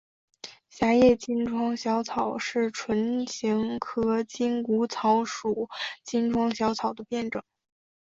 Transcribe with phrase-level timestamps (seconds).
[0.67, 5.69] 狭叶金疮小草是唇形科筋骨草属
[6.03, 7.43] 金疮小草的变种。